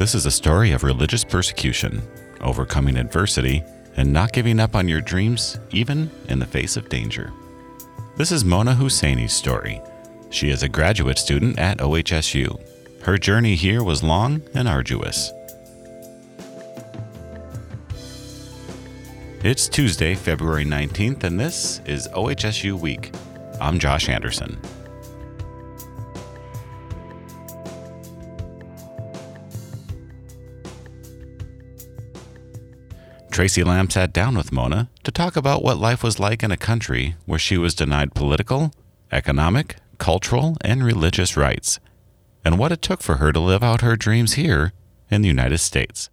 [0.00, 2.00] This is a story of religious persecution,
[2.40, 3.62] overcoming adversity,
[3.98, 7.30] and not giving up on your dreams, even in the face of danger.
[8.16, 9.82] This is Mona Hosseini's story.
[10.30, 12.58] She is a graduate student at OHSU.
[13.02, 15.32] Her journey here was long and arduous.
[19.44, 23.12] It's Tuesday, February 19th, and this is OHSU Week.
[23.60, 24.58] I'm Josh Anderson.
[33.40, 36.58] Tracy Lamb sat down with Mona to talk about what life was like in a
[36.58, 38.70] country where she was denied political,
[39.10, 41.80] economic, cultural, and religious rights,
[42.44, 44.74] and what it took for her to live out her dreams here
[45.10, 46.10] in the United States.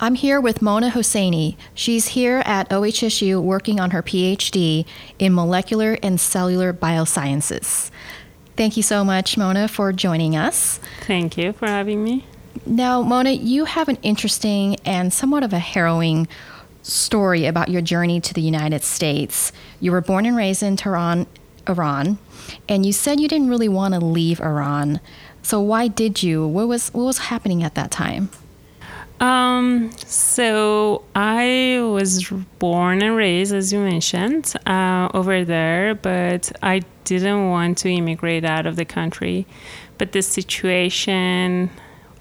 [0.00, 1.56] I'm here with Mona Hosseini.
[1.74, 4.84] She's here at OHSU working on her PhD
[5.20, 7.92] in molecular and cellular biosciences.
[8.56, 10.80] Thank you so much, Mona, for joining us.
[11.02, 12.26] Thank you for having me.
[12.64, 16.28] Now, Mona, you have an interesting and somewhat of a harrowing
[16.82, 19.52] story about your journey to the United States.
[19.80, 21.26] You were born and raised in Tehran,
[21.68, 22.18] Iran,
[22.68, 25.00] and you said you didn't really want to leave Iran.
[25.42, 26.46] So why did you?
[26.46, 28.30] What was what was happening at that time?
[29.20, 36.82] Um, so I was born and raised, as you mentioned, uh, over there, but I
[37.04, 39.46] didn't want to immigrate out of the country.
[39.96, 41.70] But the situation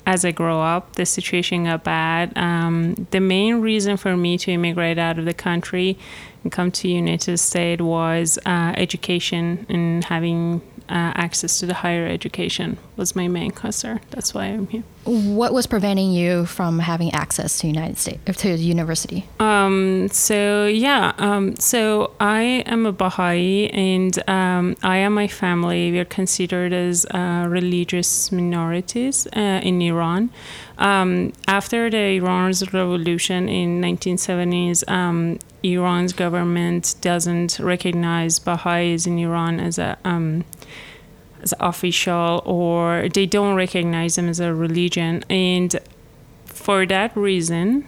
[0.06, 2.38] as I grow up, the situation got bad.
[2.38, 5.98] Um, the main reason for me to immigrate out of the country
[6.44, 12.08] and come to United States was uh, education and having uh, access to the higher
[12.08, 14.00] education was my main concern.
[14.12, 14.84] That's why I'm here.
[15.04, 19.28] What was preventing you from having access to United States to university?
[19.40, 25.92] Um, so yeah, um, so I am a Baha'i, and um, I and my family
[25.92, 30.30] we are considered as uh, religious minorities uh, in Iran.
[30.78, 39.60] Um, after the Iran's revolution in 1970s, um, Iran's government doesn't recognize Baha'is in Iran
[39.60, 40.44] as a um,
[41.42, 45.80] as official, or they don't recognize them as a religion, and
[46.46, 47.86] for that reason.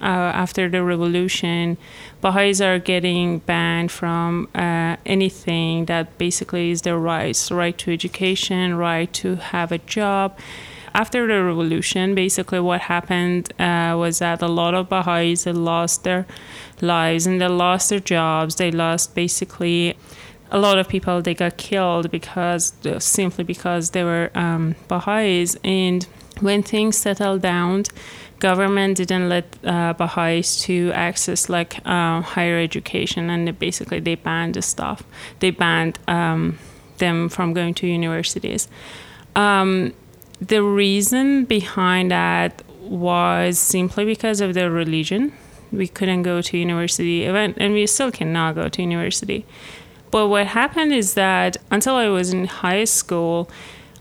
[0.00, 1.76] Uh, after the revolution,
[2.20, 8.76] Baha'is are getting banned from uh, anything that basically is their rights right to education,
[8.76, 10.38] right to have a job
[10.98, 16.26] after the revolution, basically what happened uh, was that a lot of Baha'is lost their
[16.80, 18.56] lives and they lost their jobs.
[18.56, 19.96] They lost basically
[20.50, 21.22] a lot of people.
[21.22, 25.56] They got killed because simply because they were um, Baha'is.
[25.62, 26.04] And
[26.40, 27.84] when things settled down,
[28.40, 34.16] government didn't let uh, Baha'is to access like uh, higher education, and they basically they
[34.16, 35.04] banned the stuff.
[35.38, 36.58] They banned um,
[36.96, 38.66] them from going to universities.
[39.36, 39.92] Um,
[40.40, 45.32] the reason behind that was simply because of the religion.
[45.70, 49.44] We couldn't go to university, event, and we still cannot go to university.
[50.10, 53.50] But what happened is that until I was in high school,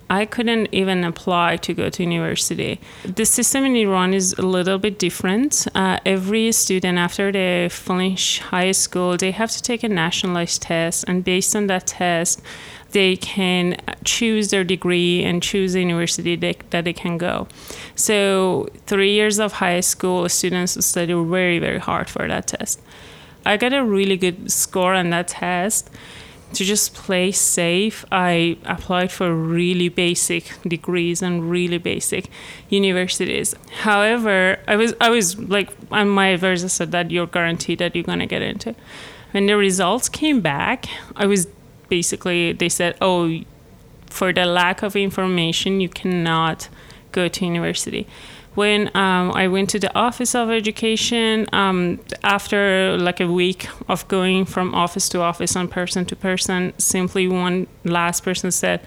[0.09, 2.79] I couldn't even apply to go to university.
[3.03, 5.67] The system in Iran is a little bit different.
[5.75, 11.03] Uh, every student, after they finish high school, they have to take a nationalized test,
[11.09, 12.41] and based on that test,
[12.97, 17.47] they can choose their degree and choose the university they, that they can go.
[17.93, 22.81] So, three years of high school, students study very, very hard for that test.
[23.45, 25.91] I got a really good score on that test
[26.53, 32.29] to just play safe, I applied for really basic degrees and really basic
[32.69, 33.53] universities.
[33.83, 38.09] However, I was I was like on my advisor said that you're guaranteed that you're
[38.11, 38.73] gonna get into.
[39.31, 40.87] When the results came back,
[41.17, 41.47] I was
[41.89, 43.39] basically they said, oh,
[44.07, 46.69] for the lack of information, you cannot
[47.11, 48.07] go to university
[48.57, 54.07] when um, I went to the Office of Education, um, after like a week of
[54.07, 58.81] going from office to office and person to person, simply one last person said,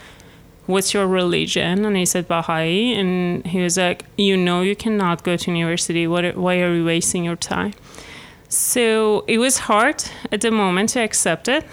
[0.67, 1.85] What's your religion?
[1.85, 2.95] And I said, Baha'i.
[2.95, 6.05] And he was like, You know, you cannot go to university.
[6.09, 7.75] What, why are you wasting your time?
[8.49, 11.65] So it was hard at the moment to accept it.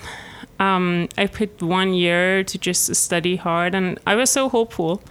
[0.60, 5.02] Um, I put one year to just study hard, and I was so hopeful.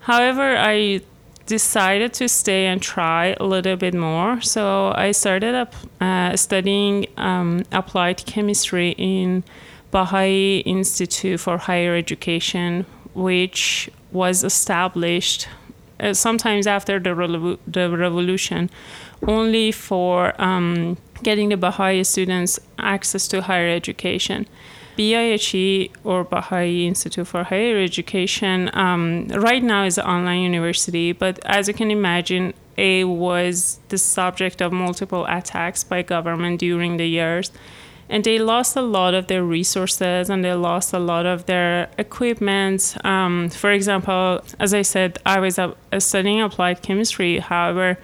[0.00, 1.00] However, I
[1.46, 4.40] decided to stay and try a little bit more.
[4.40, 9.44] So I started up uh, studying um, applied chemistry in
[9.92, 12.84] Baha'i Institute for Higher Education,
[13.14, 15.48] which was established
[16.00, 18.68] uh, sometimes after the, revo- the revolution,
[19.26, 24.46] only for um, getting the Baha'i students access to higher education.
[24.96, 31.38] BIHE or Baha'i Institute for Higher Education um, right now is an online university, but
[31.44, 37.06] as you can imagine, it was the subject of multiple attacks by government during the
[37.06, 37.52] years.
[38.08, 41.90] And they lost a lot of their resources and they lost a lot of their
[41.98, 42.96] equipment.
[43.04, 47.40] Um, for example, as I said, I was uh, studying applied chemistry.
[47.40, 47.98] However,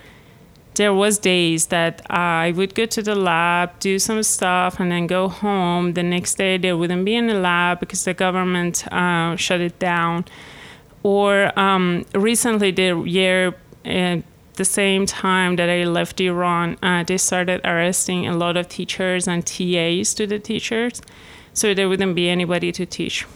[0.74, 5.06] there was days that I would go to the lab, do some stuff, and then
[5.06, 5.94] go home.
[5.94, 9.78] The next day there wouldn't be in the lab because the government uh, shut it
[9.78, 10.24] down.
[11.02, 13.54] Or um, recently, the year
[13.84, 14.22] at uh,
[14.54, 19.26] the same time that I left Iran, uh, they started arresting a lot of teachers
[19.26, 21.02] and TAs to the teachers,
[21.54, 23.26] so there wouldn't be anybody to teach.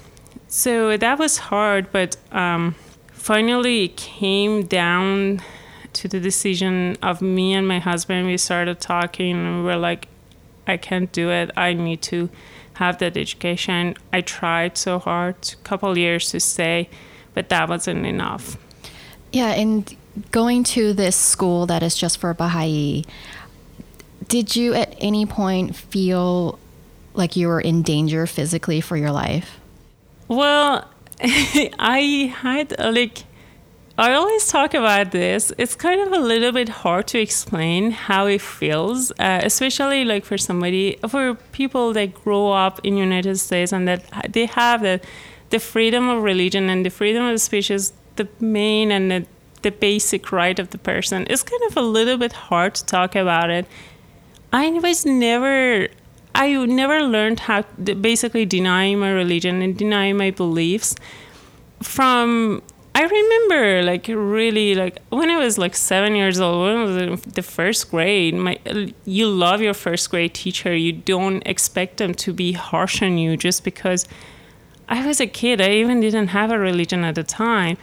[0.48, 2.76] So that was hard, but um,
[3.12, 5.42] finally it came down
[5.96, 8.26] to the decision of me and my husband.
[8.26, 10.08] We started talking and we were like,
[10.66, 11.50] I can't do it.
[11.56, 12.28] I need to
[12.74, 13.96] have that education.
[14.12, 16.88] I tried so hard, a couple years to stay,
[17.34, 18.58] but that wasn't enough.
[19.32, 19.94] Yeah, and
[20.30, 23.04] going to this school that is just for Baha'i,
[24.28, 26.58] did you at any point feel
[27.14, 29.58] like you were in danger physically for your life?
[30.28, 30.88] Well,
[31.20, 33.24] I had like
[33.98, 35.52] I always talk about this.
[35.56, 40.26] It's kind of a little bit hard to explain how it feels, uh, especially like
[40.26, 45.00] for somebody, for people that grow up in United States and that they have the,
[45.48, 49.26] the freedom of religion and the freedom of speech is the main and the,
[49.62, 51.26] the basic right of the person.
[51.30, 53.64] It's kind of a little bit hard to talk about it.
[54.52, 55.88] I was never,
[56.34, 60.96] I never learned how to basically deny my religion and deny my beliefs
[61.82, 62.62] from
[62.96, 66.96] I remember like really like when I was like seven years old, when I was
[66.96, 68.58] in the first grade, my
[69.04, 70.74] you love your first grade teacher.
[70.74, 74.08] You don't expect them to be harsh on you just because
[74.88, 75.60] I was a kid.
[75.60, 77.76] I even didn't have a religion at the time.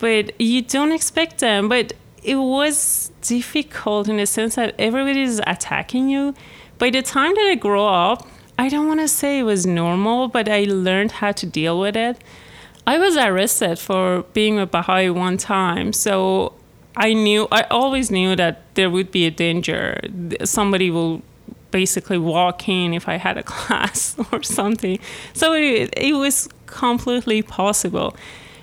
[0.00, 1.68] But you don't expect them.
[1.68, 1.92] But
[2.24, 6.34] it was difficult in the sense that everybody is attacking you.
[6.78, 8.26] By the time that I grow up,
[8.58, 11.96] I don't want to say it was normal, but I learned how to deal with
[11.96, 12.18] it
[12.88, 16.54] I was arrested for being a Baha'i one time, so
[16.96, 20.00] I knew I always knew that there would be a danger.
[20.44, 21.20] Somebody will
[21.70, 24.98] basically walk in if I had a class or something.
[25.34, 28.16] So it, it was completely possible.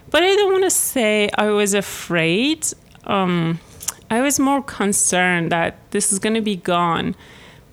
[0.10, 2.66] But I don't want to say I was afraid.
[3.04, 3.60] Um,
[4.10, 7.16] I was more concerned that this is going to be gone.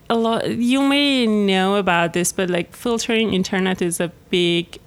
[0.07, 4.77] A lot you may know about this, but like filtering internet is a big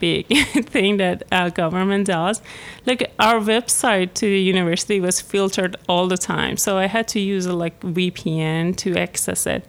[0.00, 0.26] big
[0.66, 2.42] thing that our government does.
[2.86, 7.20] Like our website to the university was filtered all the time, so I had to
[7.20, 9.64] use a like VPN to access it,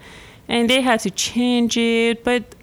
[0.48, 2.24] and they had to change it.
[2.24, 2.56] But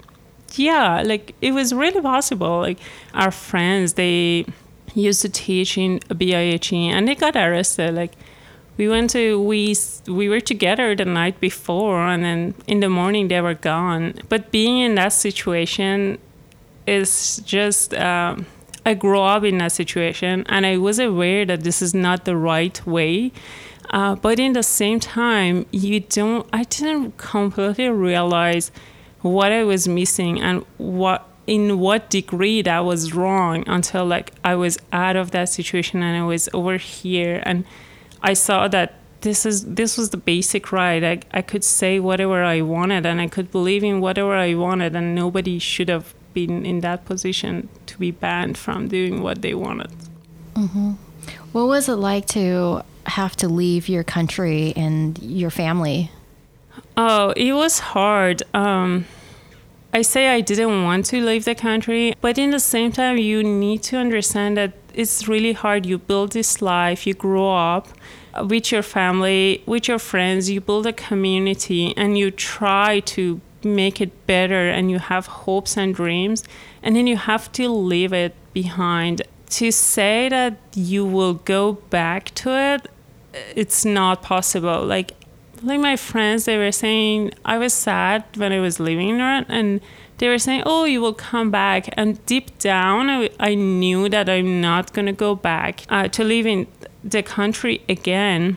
[0.54, 2.58] yeah, like it was really possible.
[2.60, 2.78] Like
[3.14, 4.46] our friends, they
[4.94, 7.94] used to teach in BIHE, and they got arrested.
[7.94, 8.14] Like
[8.78, 9.76] we went to we
[10.06, 14.50] we were together the night before and then in the morning they were gone but
[14.50, 16.16] being in that situation
[16.88, 18.46] is just um,
[18.86, 22.36] I grew up in that situation and I was aware that this is not the
[22.36, 23.32] right way.
[23.90, 26.46] Uh, but in the same time, you don't.
[26.52, 28.70] I didn't completely realize
[29.22, 34.54] what I was missing and what in what degree that was wrong until like I
[34.54, 37.64] was out of that situation and I was over here and
[38.22, 41.02] I saw that this is this was the basic right.
[41.02, 44.94] I, I could say whatever I wanted and I could believe in whatever I wanted
[44.94, 46.14] and nobody should have
[46.46, 49.92] been in that position to be banned from doing what they wanted.
[50.54, 50.92] Mm-hmm.
[51.52, 56.10] What was it like to have to leave your country and your family?
[56.96, 58.42] Oh, it was hard.
[58.54, 59.06] Um,
[59.92, 63.42] I say I didn't want to leave the country, but in the same time, you
[63.42, 65.86] need to understand that it's really hard.
[65.86, 67.88] You build this life, you grow up
[68.52, 74.00] with your family, with your friends, you build a community, and you try to make
[74.00, 76.44] it better and you have hopes and dreams
[76.82, 79.22] and then you have to leave it behind.
[79.50, 82.86] To say that you will go back to it
[83.56, 84.84] it's not possible.
[84.84, 85.14] Like
[85.62, 89.80] like my friends they were saying i was sad when i was leaving there and
[90.18, 91.88] they were saying oh you will come back.
[91.96, 96.24] And deep down i, I knew that i'm not going to go back uh, to
[96.24, 96.66] live in
[97.02, 98.56] the country again.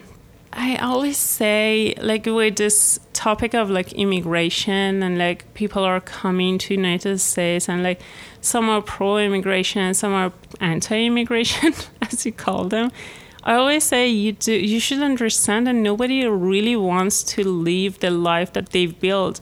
[0.53, 6.57] I always say, like, with this topic of like immigration and like people are coming
[6.57, 8.01] to United States and like
[8.41, 12.91] some are pro-immigration, some are anti-immigration, as you call them.
[13.43, 18.11] I always say you do you should understand that nobody really wants to live the
[18.31, 19.39] life that they've built.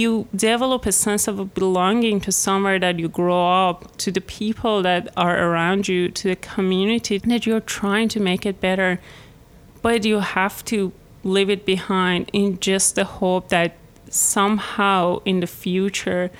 [0.00, 4.76] you develop a sense of belonging to somewhere that you grow up, to the people
[4.88, 8.90] that are around you, to the community that you're trying to make it better.
[9.82, 10.78] But you have to
[11.24, 13.76] leave it behind in just the hope that
[14.10, 16.30] somehow in the future,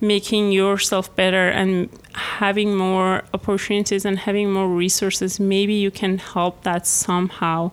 [0.00, 6.62] making yourself better and having more opportunities and having more resources, maybe you can help
[6.62, 7.70] that somehow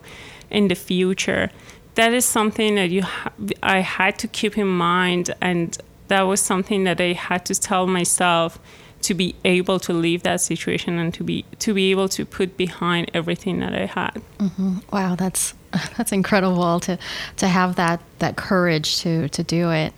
[0.50, 1.50] in the future.
[1.94, 3.32] That is something that you ha-
[3.62, 7.86] I had to keep in mind, and that was something that I had to tell
[7.86, 8.58] myself
[9.06, 12.56] to be able to leave that situation and to be to be able to put
[12.56, 14.20] behind everything that I had.
[14.38, 14.78] Mm-hmm.
[14.92, 15.54] Wow, that's
[15.96, 16.98] that's incredible to
[17.36, 19.92] to have that that courage to to do it.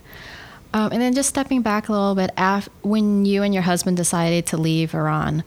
[0.75, 3.97] Um, and then just stepping back a little bit, af- when you and your husband
[3.97, 5.43] decided to leave Iran,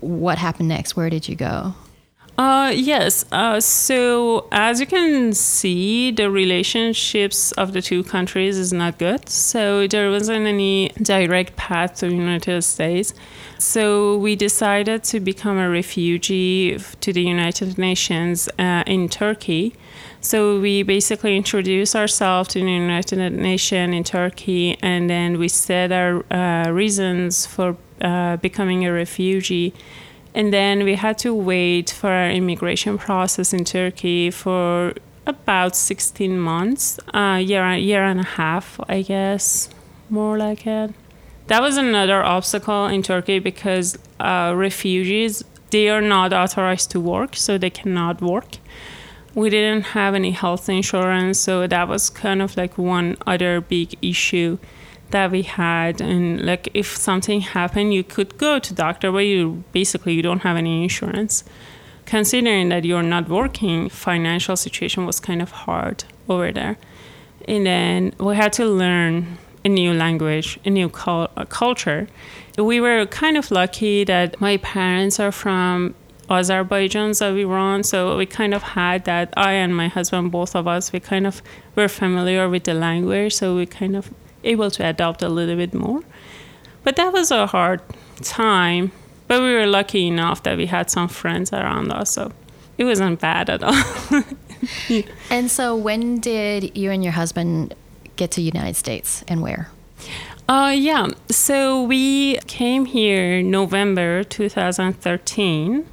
[0.00, 0.96] what happened next?
[0.96, 1.74] Where did you go?
[2.38, 3.24] Uh, yes.
[3.30, 9.28] Uh, so as you can see, the relationships of the two countries is not good.
[9.28, 13.12] So there wasn't any direct path to the United States.
[13.58, 19.74] So we decided to become a refugee to the United Nations uh, in Turkey.
[20.20, 25.92] So we basically introduced ourselves to the United Nations in Turkey, and then we said
[25.92, 29.74] our uh, reasons for uh, becoming a refugee
[30.34, 34.94] and then we had to wait for our immigration process in Turkey for
[35.26, 39.68] about 16 months, a uh, year, year and a half, I guess,
[40.08, 40.92] more like it.
[41.48, 47.36] That was another obstacle in Turkey because uh, refugees, they are not authorized to work,
[47.36, 48.56] so they cannot work.
[49.34, 53.96] We didn't have any health insurance, so that was kind of like one other big
[54.02, 54.58] issue
[55.12, 59.62] that we had and like if something happened you could go to doctor but you
[59.72, 61.44] basically you don't have any insurance
[62.04, 66.76] considering that you're not working financial situation was kind of hard over there
[67.46, 72.08] and then we had to learn a new language a new cul- a culture
[72.58, 75.94] we were kind of lucky that my parents are from
[76.30, 79.32] Azerbaijan of Iran, so we kind of had that.
[79.36, 81.42] I and my husband, both of us, we kind of
[81.76, 84.10] were familiar with the language, so we kind of
[84.44, 86.02] able to adopt a little bit more.
[86.84, 87.80] But that was a hard
[88.22, 88.92] time.
[89.28, 92.32] But we were lucky enough that we had some friends around us, so
[92.76, 94.22] it wasn't bad at all.
[95.30, 97.74] And so, when did you and your husband
[98.14, 99.70] get to United States, and where?
[100.48, 105.86] Uh, yeah, so we came here November 2013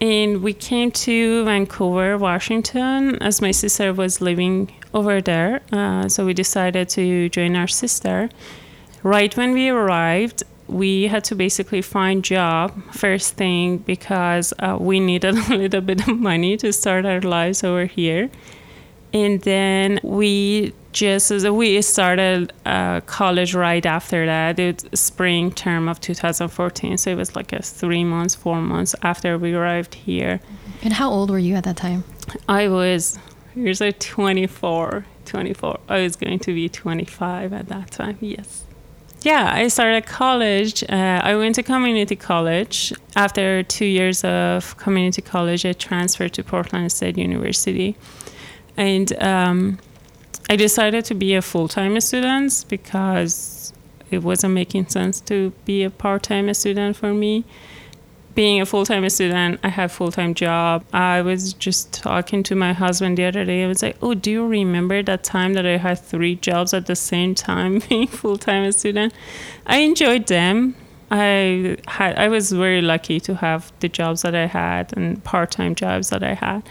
[0.00, 5.60] and we came to Vancouver, Washington, as my sister was living over there.
[5.72, 8.28] Uh, so we decided to join our sister.
[9.02, 15.00] Right when we arrived, we had to basically find job first thing because uh, we
[15.00, 18.30] needed a little bit of money to start our lives over here.
[19.12, 24.58] And then we just we started uh, college right after that.
[24.58, 29.38] It spring term of 2014 so it was like a three months four months after
[29.38, 30.40] we arrived here.
[30.82, 32.04] And how old were you at that time?
[32.48, 33.18] I was
[33.54, 38.64] here's like 24 24 i was going to be 25 at that time yes.
[39.22, 42.92] Yeah i started college uh, i went to community college.
[43.16, 47.96] After two years of community college i transferred to portland state university.
[48.76, 49.78] And um,
[50.48, 53.72] I decided to be a full time student because
[54.10, 57.44] it wasn't making sense to be a part time student for me.
[58.38, 60.84] Being a full time student, I have full time job.
[60.92, 63.64] I was just talking to my husband the other day.
[63.64, 66.86] I was like, "Oh, do you remember that time that I had three jobs at
[66.86, 69.12] the same time, being full time student?"
[69.66, 70.76] I enjoyed them.
[71.10, 75.50] I had I was very lucky to have the jobs that I had and part
[75.50, 76.62] time jobs that I had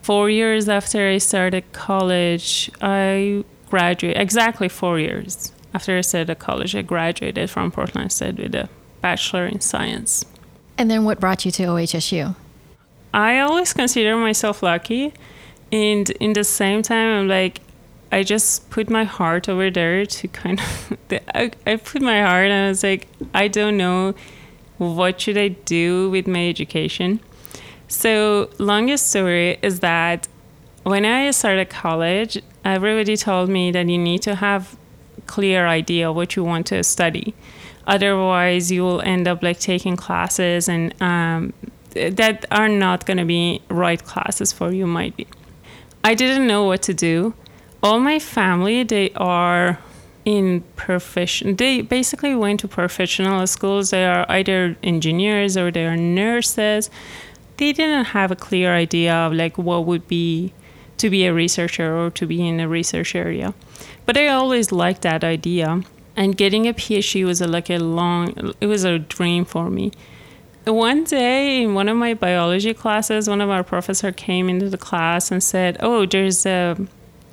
[0.00, 6.74] four years after I started college, I graduated exactly four years after I started college.
[6.74, 8.70] I graduated from Portland State with a
[9.02, 10.24] bachelor in science.
[10.78, 12.34] And then what brought you to OHSU?
[13.14, 15.12] I always consider myself lucky,
[15.70, 17.60] and in the same time, I'm like,
[18.10, 20.98] I just put my heart over there to kind of.
[21.34, 24.14] I, put my heart, and I was like, I don't know
[24.78, 27.20] what should I do with my education
[27.92, 30.26] so, longest story is that
[30.82, 34.76] when I started college, everybody told me that you need to have
[35.26, 37.34] clear idea what you want to study.
[37.86, 41.52] Otherwise, you will end up like taking classes and um,
[41.94, 44.86] that are not going to be right classes for you.
[44.86, 45.26] Might be.
[46.04, 47.34] I didn't know what to do.
[47.82, 49.78] All my family, they are
[50.24, 51.56] in profession.
[51.56, 53.90] They basically went to professional schools.
[53.90, 56.90] They are either engineers or they are nurses
[57.62, 60.52] they didn't have a clear idea of like what would be
[60.98, 63.54] to be a researcher or to be in a research area.
[64.04, 65.82] But I always liked that idea.
[66.14, 69.92] And getting a PhD was a, like a long, it was a dream for me.
[70.64, 74.78] One day in one of my biology classes, one of our professor came into the
[74.78, 76.76] class and said, "Oh, there's a,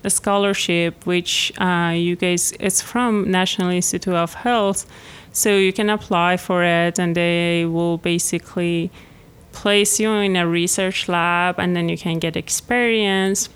[0.04, 4.88] a scholarship which uh, you guys it's from National Institute of Health,
[5.32, 8.90] so you can apply for it, and they will basically
[9.52, 13.50] place you in a research lab, and then you can get experience."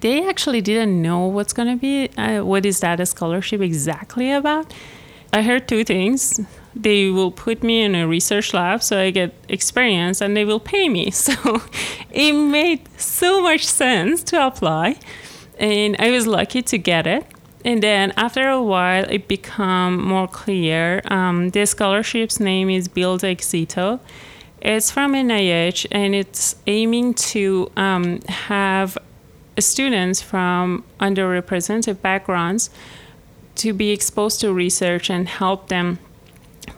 [0.00, 4.72] They actually didn't know what's gonna be uh, what is that scholarship exactly about.
[5.32, 6.40] I heard two things
[6.74, 10.60] they will put me in a research lab so I get experience and they will
[10.60, 11.10] pay me.
[11.28, 11.62] So
[12.10, 14.96] it made so much sense to apply.
[15.58, 17.26] And I was lucky to get it.
[17.64, 21.02] And then after a while, it became more clear.
[21.10, 23.98] Um, the scholarship's name is Build Exito.
[24.62, 28.96] It's from NIH and it's aiming to um, have
[29.60, 32.70] students from underrepresented backgrounds
[33.56, 35.98] to be exposed to research and help them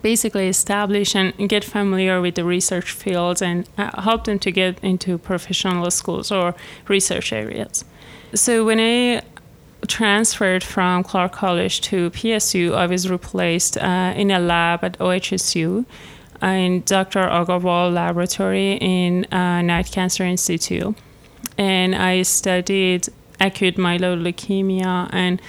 [0.02, 4.82] basically establish and get familiar with the research fields and uh, help them to get
[4.82, 6.54] into professional schools or
[6.88, 7.84] research areas.
[8.34, 9.22] So when I
[9.86, 15.84] transferred from Clark College to PSU, I was replaced uh, in a lab at OHSU
[16.42, 17.20] in Dr.
[17.20, 20.96] Agarwal Laboratory in uh, Knight Cancer Institute.
[21.60, 25.42] And I studied acute myeloid leukemia and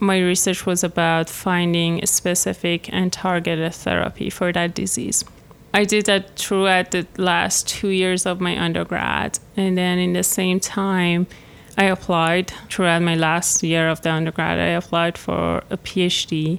[0.00, 5.24] my research was about finding a specific and targeted therapy for that disease.
[5.72, 9.38] I did that throughout the last two years of my undergrad.
[9.56, 11.28] And then in the same time,
[11.78, 16.58] I applied throughout my last year of the undergrad, I applied for a PhD.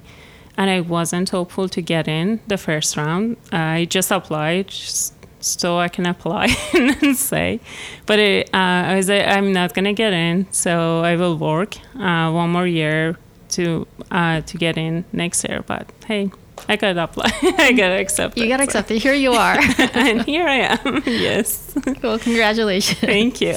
[0.56, 3.36] And I wasn't hopeful to get in the first round.
[3.52, 7.60] I just applied just so I can apply and say.
[8.06, 11.36] But it, uh, I was like, I'm not going to get in, so I will
[11.36, 13.16] work uh, one more year,
[13.50, 15.62] to uh, to get in next year.
[15.66, 16.30] But hey,
[16.68, 17.30] I got to apply.
[17.58, 18.42] I got accepted.
[18.42, 19.00] You got accepted.
[19.00, 19.58] Here you are.
[19.94, 21.02] and here I am.
[21.06, 21.74] yes.
[22.02, 22.98] Well, congratulations.
[23.00, 23.54] Thank you.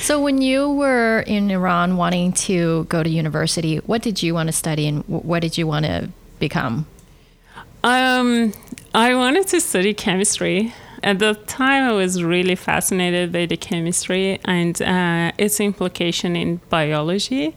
[0.00, 4.48] so, when you were in Iran wanting to go to university, what did you want
[4.48, 6.86] to study and what did you want to become?
[7.84, 8.52] Um,
[8.94, 10.74] I wanted to study chemistry.
[11.02, 16.60] At the time, I was really fascinated by the chemistry and uh, its implication in
[16.68, 17.54] biology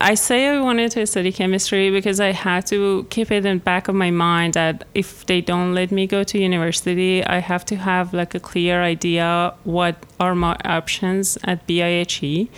[0.00, 3.64] I say I wanted to study chemistry because I had to keep it in the
[3.64, 7.64] back of my mind that if they don't let me go to university, I have
[7.66, 12.48] to have like a clear idea what are my options at BIHE.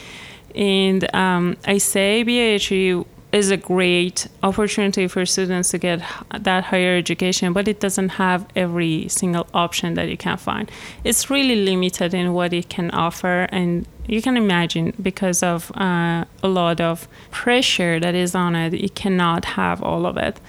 [0.54, 6.02] And um, I say BIHE is a great opportunity for students to get
[6.36, 10.70] that higher education, but it doesn't have every single option that you can find.
[11.04, 16.24] It's really limited in what it can offer, and you can imagine because of uh,
[16.42, 20.40] a lot of pressure that is on it, it cannot have all of it.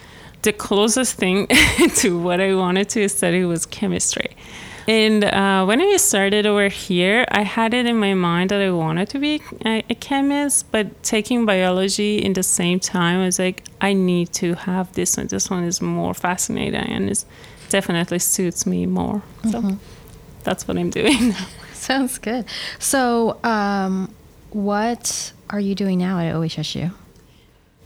[0.41, 1.47] The closest thing
[1.97, 4.35] to what I wanted to study was chemistry.
[4.87, 8.71] And uh, when I started over here, I had it in my mind that I
[8.71, 13.39] wanted to be a, a, chemist, but taking biology in the same time, I was
[13.39, 15.27] like, I need to have this one.
[15.27, 17.25] This one is more fascinating and it
[17.69, 19.21] definitely suits me more.
[19.43, 19.75] So mm-hmm.
[20.43, 21.33] that's what I'm doing.
[21.73, 22.45] Sounds good.
[22.79, 24.13] So, um,
[24.51, 26.91] what are you doing now at OHSU?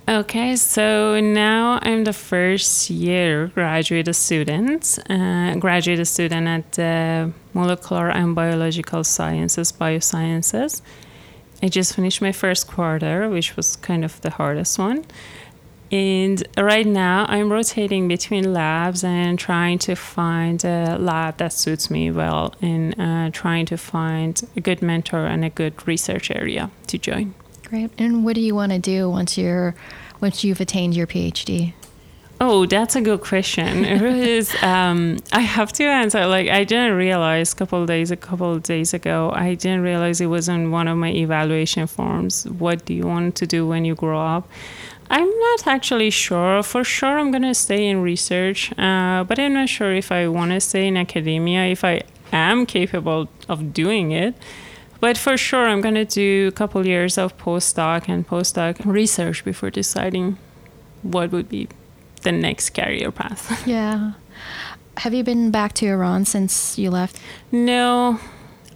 [0.08, 8.12] Okay, so now I'm the first year graduate student, uh, graduate student at the Molecular
[8.12, 10.84] and Biological Sciences, Biosciences.
[11.64, 15.06] I just finished my first quarter, which was kind of the hardest one.
[15.92, 21.90] And right now, I'm rotating between labs and trying to find a lab that suits
[21.90, 26.70] me well, and uh, trying to find a good mentor and a good research area
[26.88, 27.34] to join.
[27.66, 27.92] Great.
[27.98, 29.76] And what do you want to do once you're
[30.22, 31.74] once you've attained your PhD?
[32.42, 33.86] Oh, that's a good question.
[33.86, 34.56] It is.
[34.62, 36.26] Um, I have to answer.
[36.26, 39.82] Like, I didn't realize a couple of days, a couple of days ago, I didn't
[39.82, 42.46] realize it was in one of my evaluation forms.
[42.46, 44.50] What do you want to do when you grow up?
[45.10, 46.62] I'm not actually sure.
[46.64, 50.52] For sure, I'm gonna stay in research, uh, but I'm not sure if I want
[50.52, 51.66] to stay in academia.
[51.66, 52.02] If I
[52.34, 54.36] am capable of doing it,
[55.00, 59.44] but for sure, I'm going to do a couple years of postdoc and postdoc research
[59.44, 60.38] before deciding
[61.02, 61.68] what would be
[62.22, 63.66] the next career path.
[63.68, 64.14] yeah.
[64.98, 67.20] Have you been back to Iran since you left?
[67.52, 68.20] No,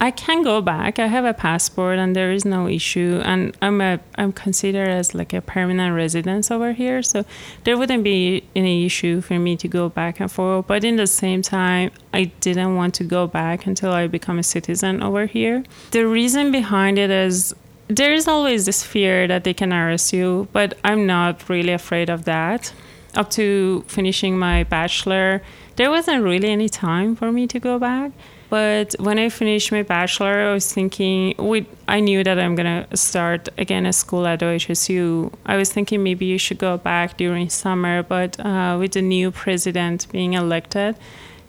[0.02, 0.98] I can go back.
[0.98, 3.20] I have a passport and there is no issue.
[3.22, 7.24] And I'm a I'm considered as like a permanent residence over here, so
[7.64, 10.66] there wouldn't be any issue for me to go back and forth.
[10.66, 14.42] But in the same time, I didn't want to go back until I become a
[14.42, 15.64] citizen over here.
[15.90, 17.54] The reason behind it is
[17.88, 22.08] there is always this fear that they can arrest you, but I'm not really afraid
[22.08, 22.72] of that.
[23.14, 25.42] Up to finishing my bachelor,
[25.76, 28.12] there wasn't really any time for me to go back.
[28.50, 32.84] But when I finished my bachelor, I was thinking, we, I knew that I'm going
[32.84, 35.32] to start again a school at OHSU.
[35.46, 39.30] I was thinking maybe you should go back during summer, but uh, with the new
[39.30, 40.96] president being elected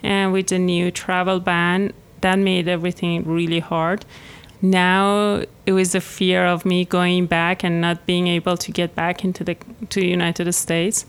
[0.03, 4.05] and with the new travel ban, that made everything really hard.
[4.61, 8.93] Now it was the fear of me going back and not being able to get
[8.93, 9.57] back into the
[9.89, 11.07] to United States.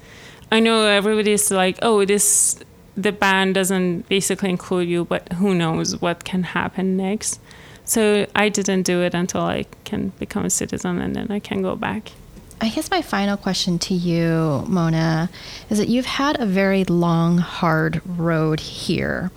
[0.50, 2.58] I know everybody's like, oh, this
[2.96, 7.40] the ban doesn't basically include you, but who knows what can happen next.
[7.84, 11.62] So I didn't do it until I can become a citizen and then I can
[11.62, 12.12] go back.
[12.60, 15.30] I guess my final question to you, Mona,
[15.68, 19.32] is that you've had a very long, hard road here.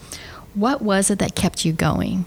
[0.54, 2.26] What was it that kept you going?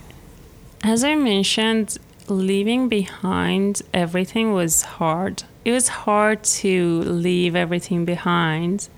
[0.83, 5.43] As I mentioned, leaving behind everything was hard.
[5.63, 8.89] It was hard to leave everything behind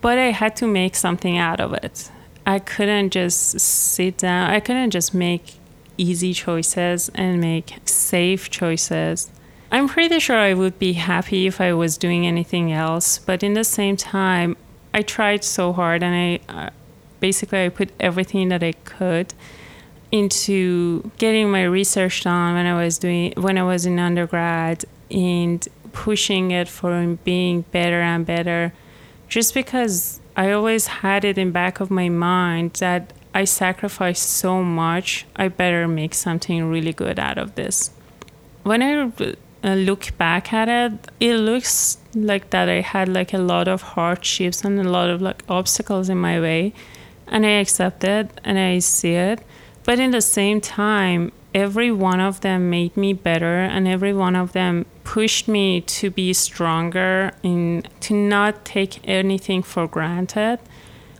[0.00, 2.10] but I had to make something out of it.
[2.46, 5.54] I couldn't just sit down, I couldn't just make
[5.98, 9.30] easy choices and make safe choices.
[9.70, 13.54] I'm pretty sure I would be happy if I was doing anything else, but in
[13.54, 14.56] the same time,
[14.94, 16.14] I tried so hard and
[16.48, 16.70] I uh,
[17.20, 19.34] basically I put everything that I could
[20.12, 25.66] into getting my research done when I was doing when I was in undergrad and
[25.92, 28.72] pushing it for being better and better
[29.28, 34.62] just because I always had it in back of my mind that I sacrificed so
[34.62, 37.90] much, I better make something really good out of this.
[38.62, 39.12] When I
[39.62, 43.82] uh, look back at it, it looks like that I had like a lot of
[43.82, 46.72] hardships and a lot of like obstacles in my way,
[47.26, 49.42] and I accept it and I see it.
[49.84, 54.36] But in the same time, every one of them made me better and every one
[54.36, 60.58] of them pushed me to be stronger and to not take anything for granted.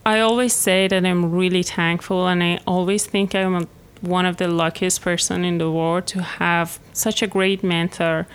[0.05, 3.66] I always say that I'm really thankful and I always think I'm a,
[4.03, 8.27] one of the luckiest person in the world to have such a great mentor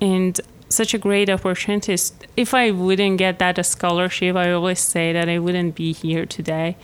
[0.00, 1.96] and such a great opportunity.
[2.34, 6.76] If I wouldn't get that scholarship, I always say that I wouldn't be here today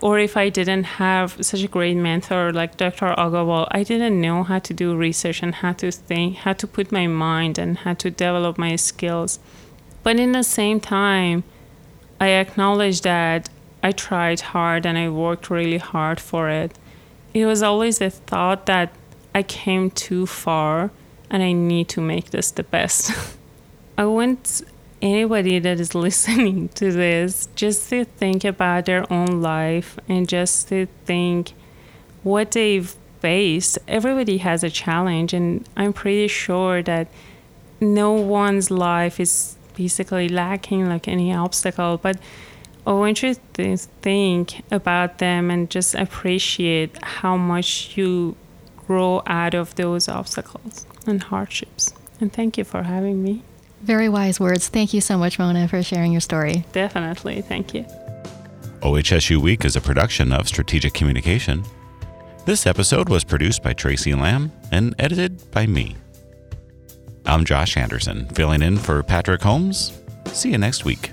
[0.00, 3.14] or if I didn't have such a great mentor like Dr.
[3.16, 6.92] Agarwal, I didn't know how to do research and how to think, how to put
[6.92, 9.38] my mind and how to develop my skills.
[10.02, 11.44] But in the same time,
[12.20, 13.48] I acknowledge that
[13.82, 16.72] I tried hard and I worked really hard for it.
[17.34, 18.92] It was always the thought that
[19.34, 20.90] I came too far
[21.30, 23.12] and I need to make this the best.
[23.98, 24.62] I went
[25.02, 30.68] anybody that is listening to this just to think about their own life and just
[30.68, 31.52] to think
[32.22, 33.78] what they've faced.
[33.88, 37.08] Everybody has a challenge, and I'm pretty sure that
[37.80, 41.98] no one's life is basically lacking like any obstacle.
[41.98, 42.18] But
[42.86, 48.36] I want you to think about them and just appreciate how much you
[48.86, 51.92] grow out of those obstacles and hardships.
[52.20, 53.42] And thank you for having me.
[53.82, 54.68] Very wise words.
[54.68, 56.64] Thank you so much, Mona, for sharing your story.
[56.72, 57.42] Definitely.
[57.42, 57.84] Thank you.
[58.80, 61.64] OHSU Week is a production of Strategic Communication.
[62.44, 65.96] This episode was produced by Tracy Lamb and edited by me.
[67.24, 69.92] I'm Josh Anderson, filling in for Patrick Holmes.
[70.26, 71.10] See you next week.